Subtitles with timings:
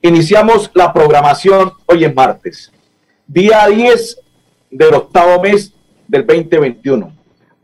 [0.00, 2.70] Iniciamos la programación hoy en martes,
[3.26, 4.20] día 10
[4.70, 5.74] del octavo mes
[6.06, 7.12] del 2021.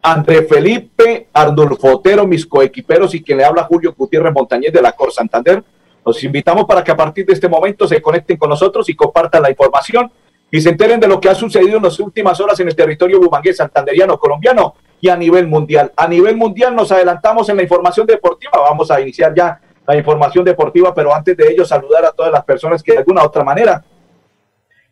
[0.02, 4.90] André Felipe Ardulfo Otero, mis coequiperos y quien le habla Julio Gutiérrez Montañez de la
[4.90, 5.62] Cor Santander.
[6.04, 9.40] Los invitamos para que a partir de este momento se conecten con nosotros y compartan
[9.40, 10.10] la información
[10.50, 13.20] y se enteren de lo que ha sucedido en las últimas horas en el territorio
[13.20, 15.92] bumangués, santanderiano, colombiano y a nivel mundial.
[15.96, 18.58] A nivel mundial nos adelantamos en la información deportiva.
[18.58, 22.44] Vamos a iniciar ya la información deportiva, pero antes de ello saludar a todas las
[22.44, 23.84] personas que de alguna otra manera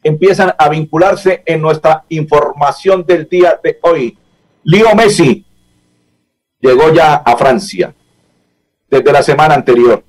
[0.03, 4.19] empiezan a vincularse en nuestra información del día de hoy.
[4.65, 5.45] Leo Messi
[6.61, 7.95] llegó ya a Francia
[8.89, 10.03] desde la semana anterior.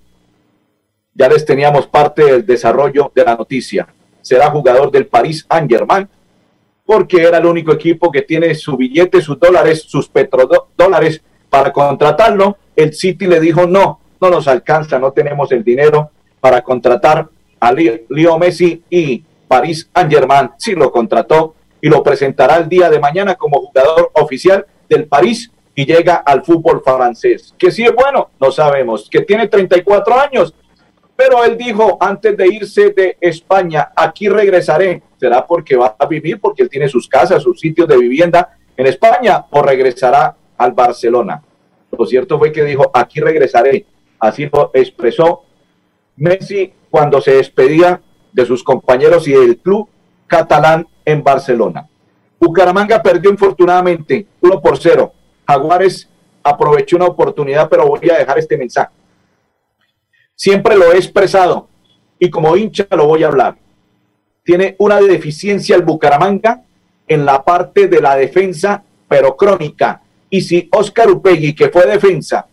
[1.13, 3.87] Ya les teníamos parte del desarrollo de la noticia.
[4.21, 6.09] Será jugador del Paris Saint-Germain
[6.85, 12.57] porque era el único equipo que tiene su billete, sus dólares, sus petrodólares para contratarlo.
[12.75, 17.27] El City le dijo no, no nos alcanza, no tenemos el dinero para contratar
[17.59, 22.99] a Leo Messi y París Saint-Germain sí lo contrató y lo presentará el día de
[22.99, 27.53] mañana como jugador oficial del París y llega al fútbol francés.
[27.57, 29.09] Que si es bueno, no sabemos.
[29.09, 30.53] Que tiene 34 años,
[31.15, 35.03] pero él dijo antes de irse de España, aquí regresaré.
[35.19, 38.87] ¿Será porque va a vivir, porque él tiene sus casas, sus sitios de vivienda en
[38.87, 41.41] España o regresará al Barcelona?
[41.97, 43.85] Lo cierto fue que dijo, aquí regresaré.
[44.23, 45.43] Así lo expresó
[46.15, 49.89] Messi cuando se despedía de sus compañeros y del club
[50.27, 51.89] catalán en Barcelona.
[52.39, 55.11] Bucaramanga perdió infortunadamente 1 por 0.
[55.45, 56.07] Jaguares
[56.41, 58.93] aprovechó una oportunidad, pero voy a dejar este mensaje.
[60.35, 61.67] Siempre lo he expresado
[62.17, 63.57] y como hincha lo voy a hablar.
[64.41, 66.63] Tiene una deficiencia el Bucaramanga
[67.09, 70.01] en la parte de la defensa, pero crónica.
[70.29, 72.47] Y si Oscar Upegui, que fue defensa,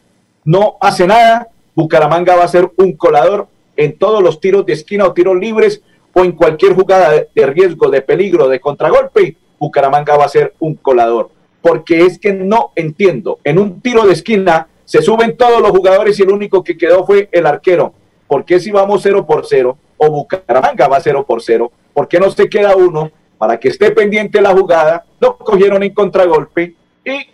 [0.44, 5.06] no hace nada, Bucaramanga va a ser un colador en todos los tiros de esquina
[5.06, 5.82] o tiros libres
[6.12, 10.74] o en cualquier jugada de riesgo, de peligro, de contragolpe, Bucaramanga va a ser un
[10.74, 11.30] colador.
[11.62, 16.18] Porque es que no entiendo, en un tiro de esquina se suben todos los jugadores
[16.18, 17.92] y el único que quedó fue el arquero.
[18.26, 21.70] ¿Por qué si vamos 0 por 0 o Bucaramanga va 0 por 0?
[21.92, 25.04] ¿Por qué no se queda uno para que esté pendiente la jugada?
[25.20, 27.26] Lo cogieron en contragolpe y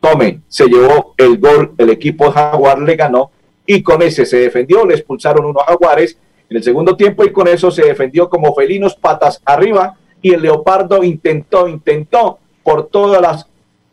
[0.00, 3.30] tome, se llevó el gol, el equipo Jaguar le ganó
[3.66, 6.18] y con ese se defendió, le expulsaron unos jaguares
[6.48, 10.42] en el segundo tiempo y con eso se defendió como felinos patas arriba y el
[10.42, 13.46] leopardo intentó, intentó por todas las,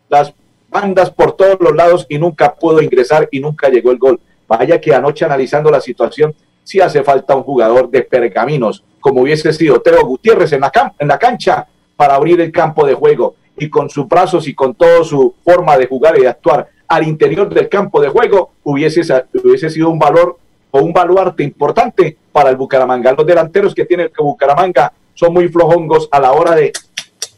[0.09, 0.33] las
[0.69, 4.19] bandas, por todos los lados y nunca pudo ingresar y nunca llegó el gol.
[4.47, 9.53] Vaya que anoche analizando la situación, sí hace falta un jugador de pergaminos, como hubiese
[9.53, 13.69] sido Teo Gutiérrez en la, en la cancha para abrir el campo de juego y
[13.69, 17.53] con sus brazos y con toda su forma de jugar y de actuar al interior
[17.53, 19.01] del campo de juego hubiese,
[19.33, 20.37] hubiese sido un valor
[20.71, 23.13] o un baluarte importante para el Bucaramanga.
[23.13, 26.73] Los delanteros que tiene el Bucaramanga son muy flojongos a la hora de,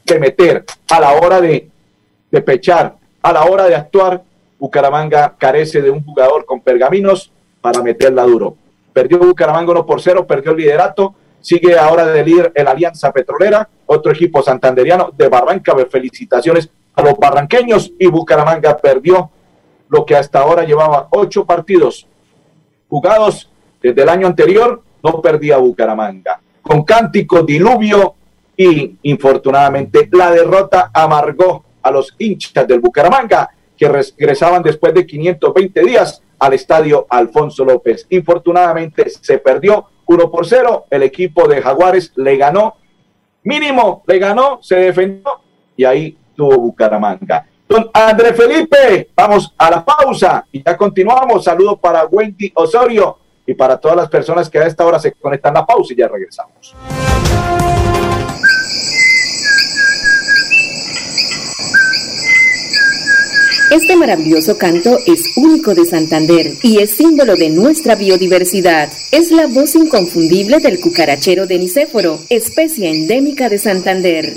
[0.05, 1.69] de meter, a la hora de,
[2.31, 4.23] de pechar, a la hora de actuar.
[4.57, 8.55] Bucaramanga carece de un jugador con pergaminos para meterla duro.
[8.93, 11.15] Perdió Bucaramanga 1 por 0, perdió el liderato.
[11.41, 15.75] Sigue ahora de líder el Alianza Petrolera, otro equipo santanderiano de Barranca.
[15.89, 19.31] Felicitaciones a los barranqueños y Bucaramanga perdió
[19.91, 22.07] lo que hasta ahora llevaba ocho partidos
[22.87, 26.39] jugados desde el año anterior, no perdía Bucaramanga.
[26.61, 28.15] Con cántico, diluvio
[28.55, 35.81] y infortunadamente la derrota amargó a los hinchas del Bucaramanga que regresaban después de 520
[35.83, 38.07] días al estadio Alfonso López.
[38.11, 42.75] Infortunadamente se perdió 1 por 0, el equipo de Jaguares le ganó,
[43.43, 45.41] mínimo le ganó, se defendió
[45.75, 47.47] y ahí tuvo Bucaramanga.
[47.71, 51.45] Don André Felipe, vamos a la pausa y ya continuamos.
[51.45, 55.55] Saludos para Wendy Osorio y para todas las personas que a esta hora se conectan
[55.55, 56.75] a la pausa y ya regresamos.
[63.71, 68.89] Este maravilloso canto es único de Santander y es símbolo de nuestra biodiversidad.
[69.13, 74.33] Es la voz inconfundible del cucarachero de Nicéforo, especie endémica de Santander.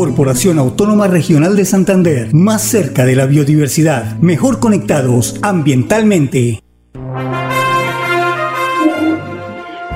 [0.00, 6.62] Corporación Autónoma Regional de Santander, más cerca de la biodiversidad, mejor conectados ambientalmente.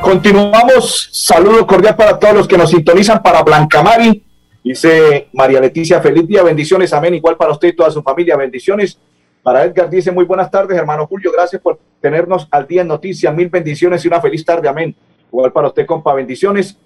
[0.02, 1.08] Continuamos.
[1.10, 4.22] Saludo cordial para todos los que nos sintonizan para Blancamari.
[4.62, 7.14] Dice María Leticia, feliz día, bendiciones, amén.
[7.14, 8.98] Igual para usted y toda su familia, bendiciones.
[9.42, 13.34] Para Edgar dice, muy buenas tardes, hermano Julio, gracias por tenernos al día en noticias.
[13.34, 14.94] Mil bendiciones y una feliz tarde, amén.
[15.32, 16.76] Igual para usted, compa, bendiciones.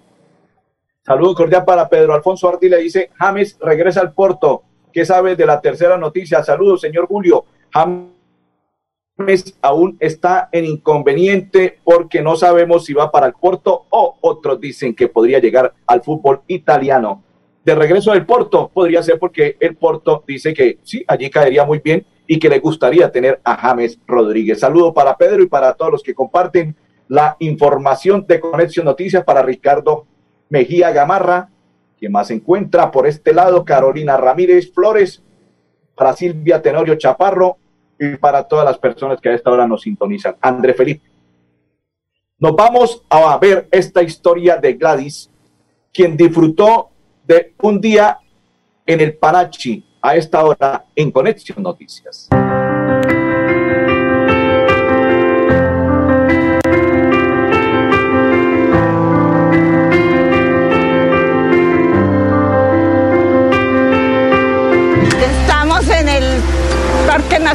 [1.09, 4.61] Saludo cordial para Pedro Alfonso Arti, le dice, James regresa al Porto.
[4.93, 6.43] ¿Qué sabe de la tercera noticia?
[6.43, 7.45] Saludos, señor Julio.
[7.73, 14.61] James aún está en inconveniente porque no sabemos si va para el Porto o otros
[14.61, 17.23] dicen que podría llegar al fútbol italiano.
[17.65, 21.79] De regreso del Porto podría ser porque el Porto dice que sí, allí caería muy
[21.79, 24.59] bien y que le gustaría tener a James Rodríguez.
[24.59, 26.75] Saludo para Pedro y para todos los que comparten
[27.07, 30.05] la información de Conexión Noticias para Ricardo
[30.49, 31.49] Mejía Gamarra,
[31.97, 35.21] quien más se encuentra por este lado, Carolina Ramírez Flores,
[35.95, 37.57] para Silvia Tenorio Chaparro,
[37.99, 40.37] y para todas las personas que a esta hora nos sintonizan.
[40.39, 41.07] André Felipe.
[42.37, 45.29] Nos vamos a ver esta historia de Gladys,
[45.93, 46.89] quien disfrutó
[47.25, 48.17] de un día
[48.85, 52.29] en el Parachi a esta hora en Conexión Noticias.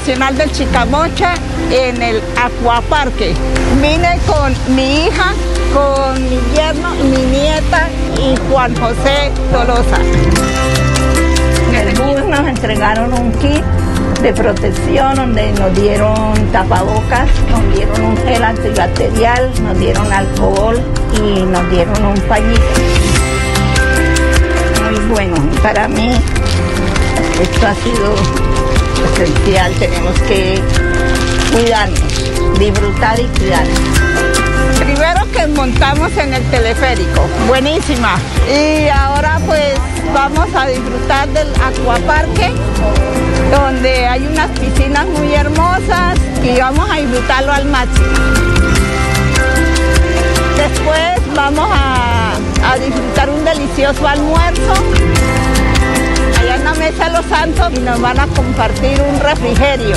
[0.05, 1.33] Nacional del Chicamocha,
[1.71, 3.33] en el Acuaparque.
[3.81, 5.33] Vine con mi hija,
[5.73, 9.97] con mi yerno, mi nieta y Juan José Tolosa.
[11.73, 13.65] En el bus nos entregaron un kit
[14.21, 20.79] de protección donde nos dieron tapabocas, nos dieron un gel antibacterial, nos dieron alcohol
[21.15, 22.63] y nos dieron un pañito.
[24.83, 26.11] Muy bueno, para mí
[27.41, 28.54] esto ha sido
[28.99, 30.61] esencial, tenemos que
[31.53, 33.79] cuidarnos, disfrutar y cuidarnos.
[34.79, 38.17] Primero que montamos en el teleférico, buenísima.
[38.49, 39.75] Y ahora pues
[40.13, 42.53] vamos a disfrutar del acuaparque,
[43.51, 48.07] donde hay unas piscinas muy hermosas y vamos a disfrutarlo al máximo.
[50.57, 52.35] Después vamos a,
[52.71, 54.75] a disfrutar un delicioso almuerzo
[56.75, 59.97] la mesa los santos y nos van a compartir un refrigerio.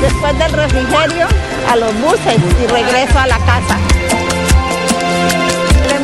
[0.00, 1.26] Después del refrigerio,
[1.70, 3.76] a los buses y regreso a la casa.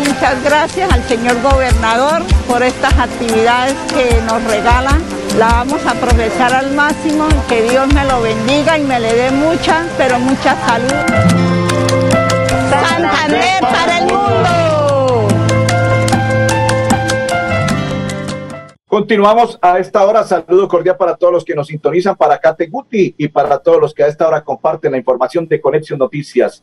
[0.06, 5.02] Muchas gracias al señor gobernador por estas actividades que nos regalan.
[5.38, 9.30] La vamos a aprovechar al máximo, que Dios me lo bendiga y me le dé
[9.30, 10.94] mucha, pero mucha salud.
[12.70, 14.23] Santander para el mundo.
[18.94, 20.22] Continuamos a esta hora.
[20.22, 24.04] Saludo cordial para todos los que nos sintonizan para Categuti y para todos los que
[24.04, 26.62] a esta hora comparten la información de Conexión Noticias.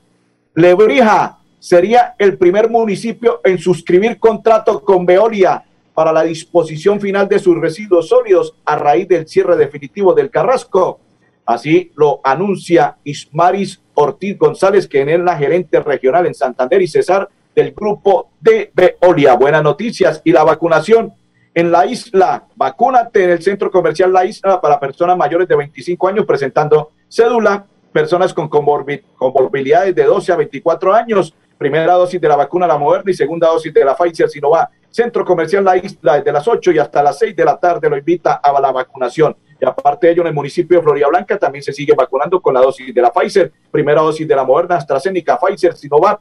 [0.56, 7.38] Lebrija sería el primer municipio en suscribir contrato con Veolia para la disposición final de
[7.38, 11.02] sus residuos sólidos a raíz del cierre definitivo del Carrasco.
[11.46, 17.28] Así lo anuncia Ismaris Ortiz González, quien es la gerente regional en Santander y Cesar
[17.54, 19.34] del grupo de Veolia.
[19.34, 21.14] Buenas noticias y la vacunación
[21.54, 22.46] en la isla.
[22.56, 27.66] Vacúnate en el centro comercial La Isla para personas mayores de 25 años presentando cédula,
[27.92, 33.12] personas con comorbilidades de 12 a 24 años, primera dosis de la vacuna La Moderna
[33.12, 34.70] y segunda dosis de la Pfizer Sinovac.
[34.90, 37.98] Centro comercial La Isla desde las 8 y hasta las 6 de la tarde lo
[37.98, 39.36] invita a la vacunación.
[39.60, 42.54] Y aparte de ello, en el municipio de Florida Blanca también se sigue vacunando con
[42.54, 46.20] la dosis de la Pfizer, primera dosis de la Moderna, AstraZeneca, Pfizer, Sinovac,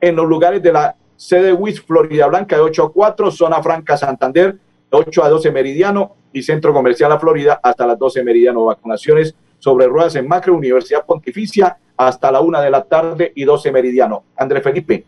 [0.00, 3.96] en los lugares de la sede WIS Florida Blanca de 8 a 4, zona franca
[3.96, 4.56] Santander,
[4.90, 8.64] 8 a 12 meridiano y centro comercial a Florida hasta las 12 meridiano.
[8.64, 13.72] Vacunaciones sobre ruedas en Macro, Universidad Pontificia hasta la 1 de la tarde y 12
[13.72, 14.24] meridiano.
[14.36, 15.04] André Felipe,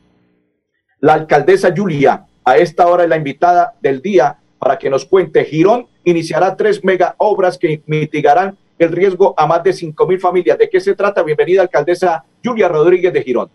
[1.00, 5.44] la alcaldesa Julia, a esta hora es la invitada del día para que nos cuente.
[5.44, 10.58] Girón iniciará tres mega obras que mitigarán el riesgo a más de 5 mil familias.
[10.58, 11.22] ¿De qué se trata?
[11.22, 13.50] Bienvenida, alcaldesa Julia Rodríguez de Girón.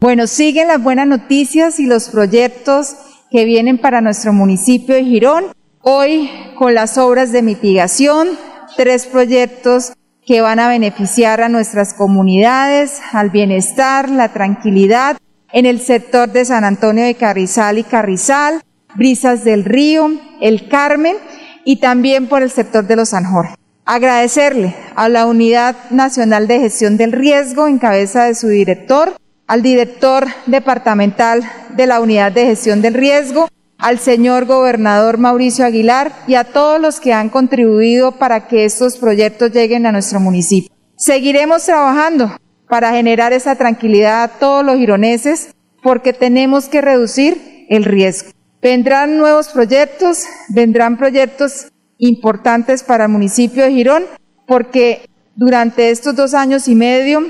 [0.00, 2.94] Bueno, siguen las buenas noticias y los proyectos
[3.32, 5.46] que vienen para nuestro municipio de Girón.
[5.80, 8.28] Hoy, con las obras de mitigación,
[8.76, 9.92] tres proyectos
[10.24, 15.16] que van a beneficiar a nuestras comunidades, al bienestar, la tranquilidad
[15.52, 18.62] en el sector de San Antonio de Carrizal y Carrizal,
[18.94, 21.16] Brisas del Río, El Carmen
[21.64, 23.56] y también por el sector de los San Jorge.
[23.84, 29.14] Agradecerle a la Unidad Nacional de Gestión del Riesgo en cabeza de su director,
[29.48, 31.42] al director departamental
[31.74, 36.80] de la Unidad de Gestión del Riesgo, al señor gobernador Mauricio Aguilar y a todos
[36.80, 40.70] los que han contribuido para que estos proyectos lleguen a nuestro municipio.
[40.96, 42.36] Seguiremos trabajando
[42.68, 48.30] para generar esa tranquilidad a todos los gironeses porque tenemos que reducir el riesgo.
[48.60, 54.04] Vendrán nuevos proyectos, vendrán proyectos importantes para el municipio de Girón,
[54.46, 57.22] porque durante estos dos años y medio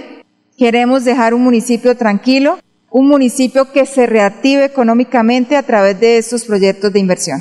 [0.59, 2.59] queremos dejar un municipio tranquilo,
[2.91, 7.41] un municipio que se reactive económicamente a través de estos proyectos de inversión.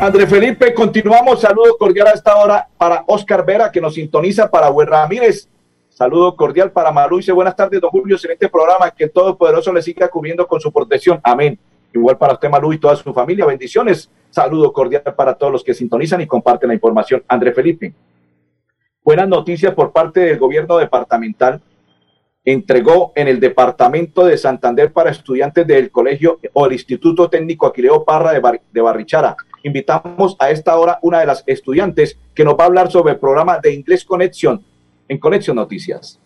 [0.00, 1.42] André Felipe, continuamos.
[1.42, 5.46] Saludo cordial a esta hora para Oscar Vera, que nos sintoniza para Buen Ramírez.
[5.90, 7.18] Saludo cordial para Malu.
[7.18, 10.58] Dice buenas tardes, don Julio, en este programa que el Todopoderoso le siga cubriendo con
[10.58, 11.20] su protección.
[11.22, 11.58] Amén.
[11.92, 13.44] Igual para usted, Malú, y toda su familia.
[13.44, 14.08] Bendiciones.
[14.30, 17.22] Saludo cordial para todos los que sintonizan y comparten la información.
[17.28, 17.92] André Felipe.
[19.02, 21.62] Buenas noticias por parte del gobierno departamental.
[22.44, 28.04] Entregó en el departamento de Santander para estudiantes del colegio o el Instituto Técnico Aquileo
[28.04, 29.36] Parra de, de Barrichara.
[29.62, 33.18] Invitamos a esta hora una de las estudiantes que nos va a hablar sobre el
[33.18, 34.62] programa de Inglés Conexión
[35.08, 36.20] en Conexión Noticias.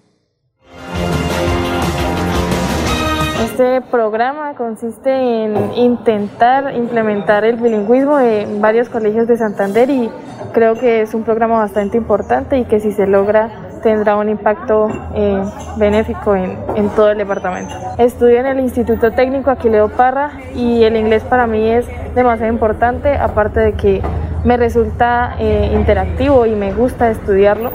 [3.44, 10.10] Este programa consiste en intentar implementar el bilingüismo en varios colegios de Santander y
[10.54, 13.50] creo que es un programa bastante importante y que si se logra
[13.82, 15.44] tendrá un impacto eh,
[15.76, 17.74] benéfico en, en, todo el departamento.
[17.98, 23.14] Estudio en el Instituto Técnico Aquileo Parra y el inglés para mí es demasiado importante,
[23.14, 24.02] aparte de que
[24.44, 27.72] me resulta eh, interactivo y me gusta estudiarlo.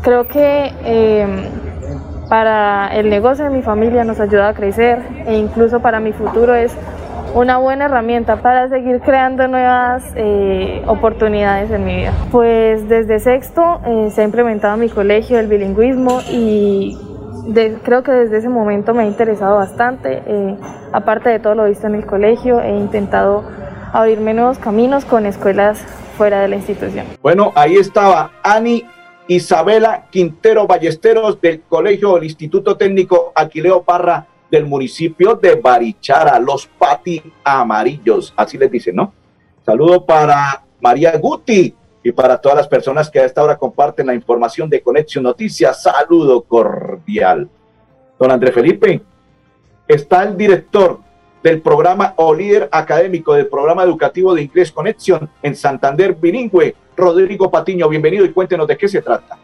[0.00, 1.26] Creo que eh,
[2.34, 6.52] para el negocio de mi familia nos ayuda a crecer e incluso para mi futuro
[6.52, 6.74] es
[7.32, 12.12] una buena herramienta para seguir creando nuevas eh, oportunidades en mi vida.
[12.32, 16.98] Pues desde sexto eh, se ha implementado en mi colegio el bilingüismo y
[17.46, 20.24] de, creo que desde ese momento me ha interesado bastante.
[20.26, 20.56] Eh,
[20.92, 23.44] aparte de todo lo visto en el colegio, he intentado
[23.92, 25.78] abrirme nuevos caminos con escuelas
[26.18, 27.06] fuera de la institución.
[27.22, 28.82] Bueno, ahí estaba Ani
[29.28, 36.66] Isabela Quintero Ballesteros del Colegio del Instituto Técnico Aquileo Parra del municipio de Barichara, los
[36.66, 39.12] pati amarillos, así les dicen, ¿no?
[39.64, 44.14] Saludo para María Guti y para todas las personas que a esta hora comparten la
[44.14, 45.82] información de Conexión Noticias.
[45.82, 47.48] Saludo cordial.
[48.18, 49.00] Don André Felipe,
[49.88, 51.00] está el director
[51.44, 57.50] del programa o líder académico del programa educativo de Inglés Conexión en Santander Bilingüe, Rodrigo
[57.50, 57.86] Patiño.
[57.90, 59.36] Bienvenido y cuéntenos de qué se trata.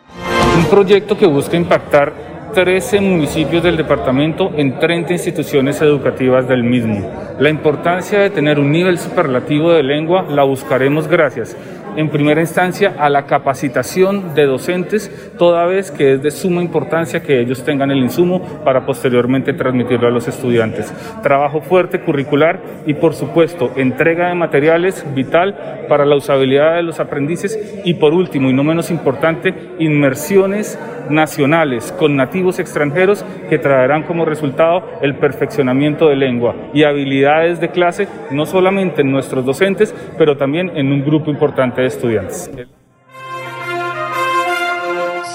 [0.56, 2.14] Un proyecto que busca impactar
[2.54, 7.06] 13 municipios del departamento en 30 instituciones educativas del mismo.
[7.38, 11.54] La importancia de tener un nivel superlativo de lengua la buscaremos gracias
[11.96, 17.22] en primera instancia a la capacitación de docentes, toda vez que es de suma importancia
[17.22, 20.92] que ellos tengan el insumo para posteriormente transmitirlo a los estudiantes.
[21.22, 27.00] Trabajo fuerte curricular y por supuesto entrega de materiales vital para la usabilidad de los
[27.00, 30.78] aprendices y por último y no menos importante, inmersiones
[31.08, 37.70] nacionales con nativos extranjeros que traerán como resultado el perfeccionamiento de lengua y habilidades de
[37.70, 42.50] clase, no solamente en nuestros docentes, pero también en un grupo importante estudiantes.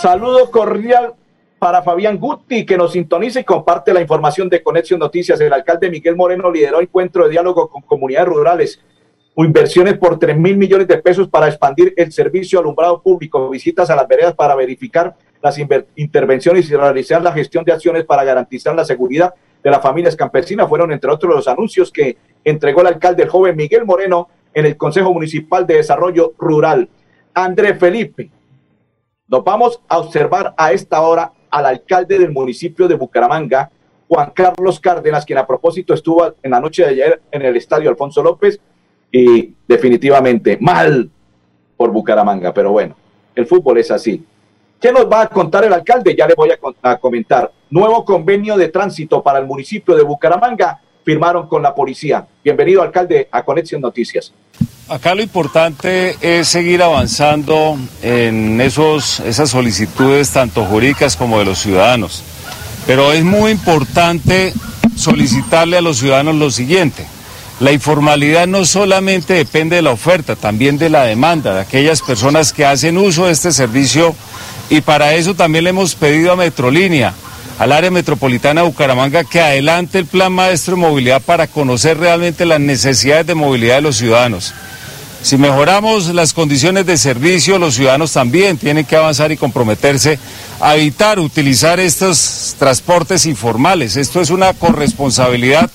[0.01, 1.13] Saludo cordial
[1.57, 5.39] para Fabián Guti, que nos sintoniza y comparte la información de Conexión Noticias.
[5.41, 8.81] El alcalde Miguel Moreno lideró encuentro de diálogo con comunidades rurales
[9.43, 13.95] inversiones por 3 mil millones de pesos para expandir el servicio alumbrado público, visitas a
[13.95, 15.59] las veredas para verificar las
[15.95, 20.69] intervenciones y realizar la gestión de acciones para garantizar la seguridad de las familias campesinas.
[20.69, 24.77] Fueron, entre otros, los anuncios que entregó el alcalde el joven Miguel Moreno en el
[24.77, 26.89] Consejo Municipal de Desarrollo Rural.
[27.33, 28.31] André Felipe,
[29.27, 33.69] nos vamos a observar a esta hora al alcalde del municipio de Bucaramanga,
[34.07, 37.89] Juan Carlos Cárdenas, quien a propósito estuvo en la noche de ayer en el estadio
[37.89, 38.59] Alfonso López
[39.11, 41.09] y definitivamente mal
[41.75, 42.95] por Bucaramanga, pero bueno,
[43.35, 44.25] el fútbol es así.
[44.79, 46.15] ¿Qué nos va a contar el alcalde?
[46.15, 47.51] Ya le voy a, comentar.
[47.69, 52.25] Nuevo convenio de tránsito para el municipio de Bucaramanga firmaron con la policía.
[52.43, 54.33] Bienvenido, alcalde, a Conexión Noticias.
[54.89, 61.59] Acá lo importante es seguir avanzando en esos, esas solicitudes, tanto jurídicas como de los
[61.59, 62.23] ciudadanos.
[62.87, 64.53] Pero es muy importante
[64.95, 67.05] solicitarle a los ciudadanos lo siguiente.
[67.59, 72.51] La informalidad no solamente depende de la oferta, también de la demanda, de aquellas personas
[72.51, 74.13] que hacen uso de este servicio
[74.69, 77.13] y para eso también le hemos pedido a Metrolínea,
[77.57, 82.45] al área metropolitana de Bucaramanga, que adelante el plan maestro de movilidad para conocer realmente
[82.45, 84.53] las necesidades de movilidad de los ciudadanos.
[85.21, 90.19] Si mejoramos las condiciones de servicio, los ciudadanos también tienen que avanzar y comprometerse
[90.59, 93.95] a evitar utilizar estos transportes informales.
[93.95, 95.71] Esto es una corresponsabilidad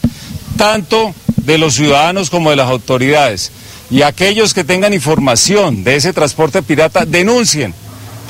[0.57, 3.51] tanto de los ciudadanos como de las autoridades.
[3.91, 7.75] Y aquellos que tengan información de ese transporte pirata, denuncien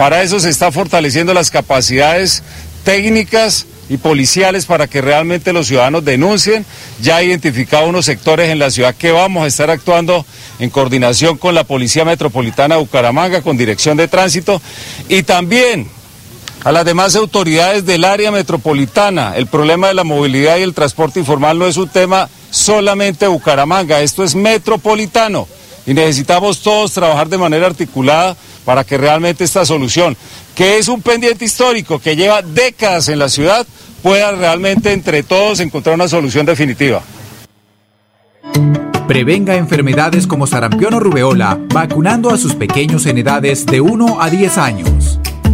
[0.01, 2.43] para eso se está fortaleciendo las capacidades
[2.85, 6.65] técnicas y policiales para que realmente los ciudadanos denuncien.
[7.03, 10.25] Ya ha identificado unos sectores en la ciudad que vamos a estar actuando
[10.59, 14.63] en coordinación con la Policía Metropolitana de Bucaramanga, con Dirección de Tránsito
[15.09, 15.89] y también
[16.63, 19.37] a las demás autoridades del área metropolitana.
[19.37, 23.31] El problema de la movilidad y el transporte informal no es un tema solamente de
[23.31, 25.49] Bucaramanga, esto es metropolitano
[25.87, 30.17] y necesitamos todos trabajar de manera articulada para que realmente esta solución,
[30.55, 33.67] que es un pendiente histórico que lleva décadas en la ciudad,
[34.03, 37.03] pueda realmente entre todos encontrar una solución definitiva.
[39.07, 44.31] Prevenga enfermedades como sarampión o rubeola vacunando a sus pequeños en edades de 1 a
[44.31, 44.89] 10 años.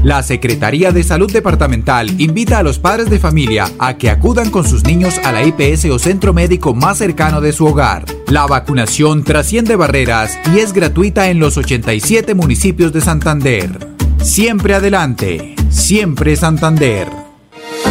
[0.02, 4.66] La Secretaría de Salud Departamental invita a los padres de familia a que acudan con
[4.66, 8.04] sus niños a la IPS o centro médico más cercano de su hogar.
[8.28, 13.96] La vacunación trasciende barreras y es gratuita en los 87 municipios de Santander.
[14.22, 17.08] Siempre adelante, siempre Santander.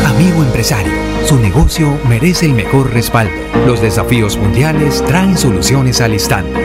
[0.05, 3.33] Amigo empresario su negocio merece el mejor respaldo.
[3.65, 6.64] Los desafíos mundiales traen soluciones al instante.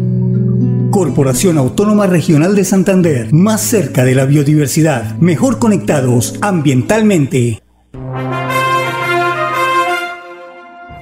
[0.91, 7.61] Corporación Autónoma Regional de Santander, más cerca de la biodiversidad, mejor conectados ambientalmente.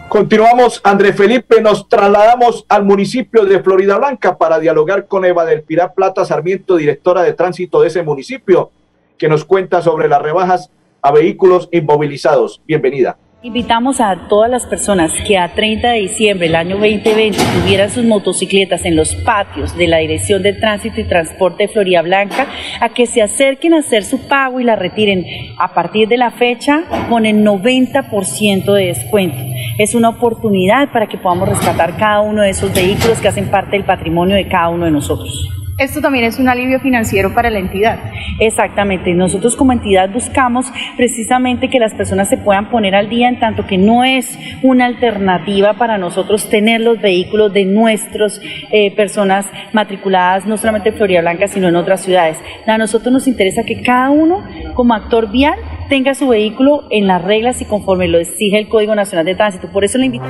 [0.08, 5.64] Continuamos, André Felipe, nos trasladamos al municipio de Florida Blanca para dialogar con Eva del
[5.64, 8.70] Pilar Plata Sarmiento, directora de tránsito de ese municipio,
[9.18, 10.70] que nos cuenta sobre las rebajas
[11.02, 12.62] a vehículos inmovilizados.
[12.68, 13.18] Bienvenida.
[13.42, 18.04] Invitamos a todas las personas que a 30 de diciembre del año 2020 tuvieran sus
[18.04, 22.48] motocicletas en los patios de la Dirección de Tránsito y Transporte de Florida Blanca
[22.82, 25.24] a que se acerquen a hacer su pago y la retiren
[25.58, 29.38] a partir de la fecha con el 90% de descuento.
[29.78, 33.78] Es una oportunidad para que podamos rescatar cada uno de esos vehículos que hacen parte
[33.78, 35.59] del patrimonio de cada uno de nosotros.
[35.80, 38.00] Esto también es un alivio financiero para la entidad.
[38.40, 39.14] Exactamente.
[39.14, 40.66] Nosotros como entidad buscamos
[40.98, 44.86] precisamente que las personas se puedan poner al día en tanto que no es una
[44.86, 51.22] alternativa para nosotros tener los vehículos de nuestras eh, personas matriculadas no solamente en Florida
[51.22, 52.38] Blanca, sino en otras ciudades.
[52.68, 55.56] A nosotros nos interesa que cada uno como actor vial
[55.88, 59.70] tenga su vehículo en las reglas y conforme lo exige el Código Nacional de Tránsito.
[59.72, 60.26] Por eso le invito.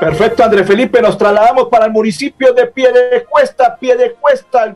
[0.00, 1.02] Perfecto, André Felipe.
[1.02, 4.74] Nos trasladamos para el municipio de Piedecuesta, Piedecuesta,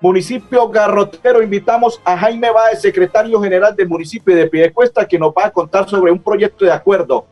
[0.00, 1.42] municipio garrotero.
[1.42, 5.86] Invitamos a Jaime Báez, secretario general del municipio de Piedecuesta, que nos va a contar
[5.86, 7.26] sobre un proyecto de acuerdo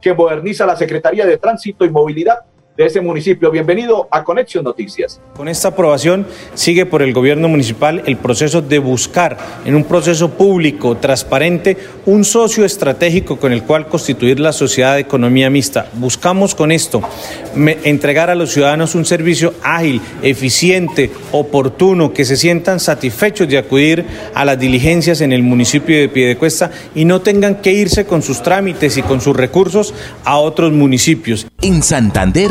[0.00, 2.44] que moderniza la Secretaría de Tránsito y Movilidad
[2.76, 3.50] de ese municipio.
[3.50, 5.20] Bienvenido a Conexión Noticias.
[5.36, 10.30] Con esta aprobación sigue por el gobierno municipal el proceso de buscar en un proceso
[10.30, 15.88] público, transparente, un socio estratégico con el cual constituir la sociedad de economía mixta.
[15.94, 17.00] Buscamos con esto
[17.54, 24.04] entregar a los ciudadanos un servicio ágil, eficiente, oportuno, que se sientan satisfechos de acudir
[24.34, 28.42] a las diligencias en el municipio de Piedecuesta y no tengan que irse con sus
[28.42, 31.46] trámites y con sus recursos a otros municipios.
[31.62, 32.50] En Santander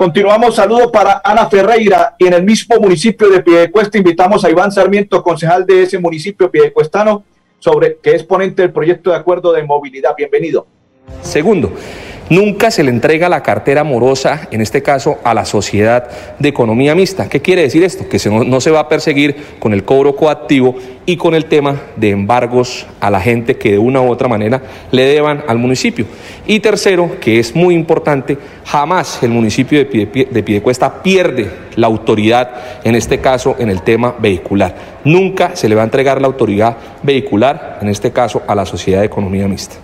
[0.00, 4.72] Continuamos, saludo para Ana Ferreira y en el mismo municipio de Piedecuesta invitamos a Iván
[4.72, 7.22] Sarmiento, concejal de ese municipio piedecuestano,
[7.58, 10.14] sobre que es ponente del proyecto de acuerdo de movilidad.
[10.16, 10.66] Bienvenido.
[11.20, 11.70] Segundo,
[12.30, 16.94] Nunca se le entrega la cartera morosa, en este caso, a la sociedad de economía
[16.94, 17.28] mixta.
[17.28, 18.08] ¿Qué quiere decir esto?
[18.08, 22.10] Que no, se va a perseguir con el cobro coactivo y con el tema de
[22.10, 24.62] embargos a la gente que de una u otra manera
[24.92, 26.06] le deban al municipio.
[26.46, 32.80] Y tercero, que es muy importante, jamás el municipio de, de Piedecuesta pierde la autoridad,
[32.84, 35.00] en este caso, en el tema vehicular.
[35.02, 39.00] Nunca se le va a entregar la autoridad vehicular, en este caso, a la sociedad
[39.00, 39.78] de economía mixta.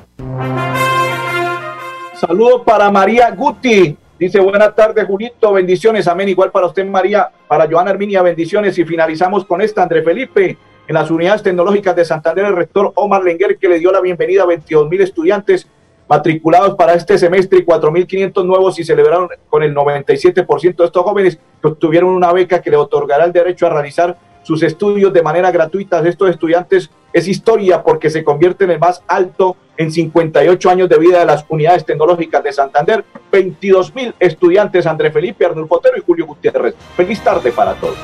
[2.21, 3.95] Saludos para María Guti.
[4.19, 6.31] Dice, buenas tardes, Julito, bendiciones, amén.
[6.31, 8.79] Igual para usted, María, para Joana Herminia, bendiciones.
[8.79, 10.57] Y finalizamos con esta, André Felipe,
[10.89, 14.45] en las unidades tecnológicas de Santander, el rector Omar Lenguer, que le dio la bienvenida
[14.45, 15.69] a 22 mil estudiantes
[16.09, 21.39] matriculados para este semestre y 4.500 nuevos y celebraron con el 97% de estos jóvenes
[21.61, 24.17] que obtuvieron una beca que le otorgará el derecho a realizar
[24.47, 26.07] sus estudios de manera gratuita.
[26.07, 30.99] Estos estudiantes es historia porque se convierte en el más alto en 58 años de
[30.99, 33.05] vida de las unidades tecnológicas de Santander.
[33.33, 36.77] 22 mil estudiantes, André Felipe, Arnulfo Otero y Julio Gutiérrez.
[36.97, 37.97] Feliz tarde para todos.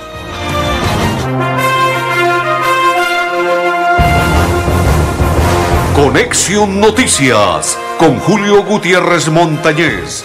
[5.95, 10.25] Conexión Noticias con Julio Gutiérrez Montañez.